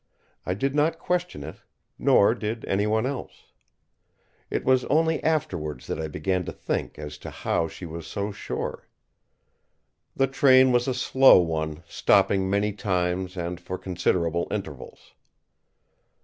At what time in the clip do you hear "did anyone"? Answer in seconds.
2.33-3.05